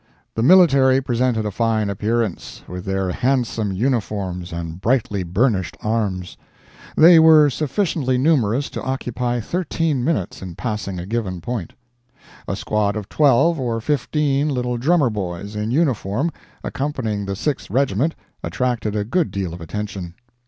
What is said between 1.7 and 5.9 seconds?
appearance, with their handsome uniforms and brightly burnished